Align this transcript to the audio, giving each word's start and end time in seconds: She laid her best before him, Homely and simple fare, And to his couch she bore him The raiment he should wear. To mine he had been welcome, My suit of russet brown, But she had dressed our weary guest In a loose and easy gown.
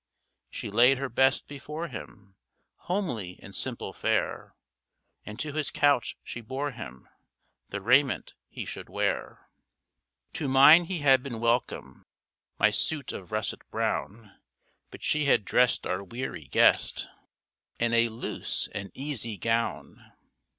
She 0.49 0.71
laid 0.71 0.97
her 0.97 1.09
best 1.09 1.47
before 1.47 1.87
him, 1.87 2.35
Homely 2.87 3.39
and 3.39 3.53
simple 3.53 3.93
fare, 3.93 4.55
And 5.27 5.39
to 5.39 5.53
his 5.53 5.69
couch 5.69 6.17
she 6.23 6.41
bore 6.41 6.71
him 6.71 7.07
The 7.69 7.81
raiment 7.81 8.33
he 8.49 8.65
should 8.65 8.89
wear. 8.89 9.47
To 10.33 10.47
mine 10.47 10.85
he 10.85 11.01
had 11.01 11.21
been 11.21 11.39
welcome, 11.39 12.07
My 12.57 12.71
suit 12.71 13.11
of 13.13 13.31
russet 13.31 13.61
brown, 13.69 14.35
But 14.89 15.03
she 15.03 15.25
had 15.25 15.45
dressed 15.45 15.85
our 15.85 16.03
weary 16.03 16.45
guest 16.47 17.07
In 17.79 17.93
a 17.93 18.09
loose 18.09 18.69
and 18.73 18.89
easy 18.95 19.37
gown. 19.37 20.13